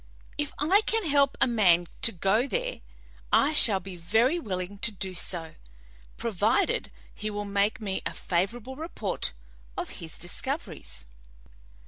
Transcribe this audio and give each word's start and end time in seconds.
If 0.35 0.51
I 0.57 0.81
can 0.87 1.05
help 1.07 1.37
a 1.39 1.45
man 1.45 1.85
to 2.01 2.11
go 2.11 2.47
there, 2.47 2.81
I 3.31 3.53
shall 3.53 3.79
be 3.79 3.95
very 3.95 4.39
willing 4.39 4.79
to 4.79 4.91
do 4.91 5.13
so, 5.13 5.53
provided 6.17 6.91
he 7.13 7.29
will 7.29 7.45
make 7.45 7.79
me 7.79 8.01
a 8.03 8.13
favorable 8.15 8.75
report 8.75 9.31
of 9.77 9.89
his 10.01 10.17
discoveries." 10.17 11.05